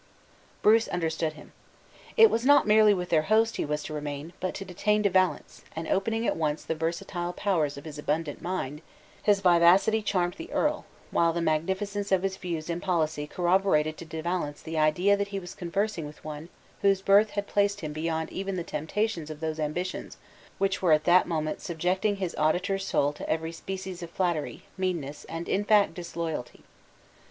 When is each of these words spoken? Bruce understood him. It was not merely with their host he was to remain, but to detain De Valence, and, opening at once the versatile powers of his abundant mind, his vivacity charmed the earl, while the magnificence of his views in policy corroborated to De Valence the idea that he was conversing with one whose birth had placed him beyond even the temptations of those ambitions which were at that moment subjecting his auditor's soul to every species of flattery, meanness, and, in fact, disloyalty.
Bruce 0.63 0.87
understood 0.87 1.33
him. 1.33 1.51
It 2.17 2.31
was 2.31 2.43
not 2.43 2.65
merely 2.65 2.91
with 2.91 3.09
their 3.09 3.21
host 3.29 3.57
he 3.57 3.65
was 3.65 3.83
to 3.83 3.93
remain, 3.93 4.33
but 4.39 4.55
to 4.55 4.65
detain 4.65 5.03
De 5.03 5.11
Valence, 5.11 5.61
and, 5.75 5.87
opening 5.87 6.25
at 6.25 6.35
once 6.35 6.63
the 6.63 6.73
versatile 6.73 7.33
powers 7.33 7.77
of 7.77 7.85
his 7.85 7.99
abundant 7.99 8.41
mind, 8.41 8.81
his 9.21 9.41
vivacity 9.41 10.01
charmed 10.01 10.33
the 10.39 10.51
earl, 10.51 10.85
while 11.11 11.31
the 11.31 11.39
magnificence 11.39 12.11
of 12.11 12.23
his 12.23 12.35
views 12.35 12.67
in 12.67 12.81
policy 12.81 13.27
corroborated 13.27 13.95
to 13.97 14.03
De 14.05 14.23
Valence 14.23 14.63
the 14.63 14.75
idea 14.75 15.15
that 15.15 15.27
he 15.27 15.37
was 15.39 15.53
conversing 15.53 16.07
with 16.07 16.25
one 16.25 16.49
whose 16.81 17.03
birth 17.03 17.29
had 17.37 17.45
placed 17.45 17.81
him 17.81 17.93
beyond 17.93 18.31
even 18.31 18.55
the 18.55 18.63
temptations 18.63 19.29
of 19.29 19.39
those 19.39 19.59
ambitions 19.59 20.17
which 20.57 20.81
were 20.81 20.93
at 20.93 21.03
that 21.03 21.27
moment 21.27 21.61
subjecting 21.61 22.15
his 22.15 22.33
auditor's 22.39 22.87
soul 22.87 23.13
to 23.13 23.29
every 23.29 23.51
species 23.51 24.01
of 24.01 24.09
flattery, 24.09 24.63
meanness, 24.79 25.25
and, 25.25 25.47
in 25.47 25.63
fact, 25.63 25.93
disloyalty. 25.93 26.63